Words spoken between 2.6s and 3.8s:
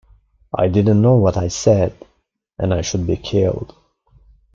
I should be killed.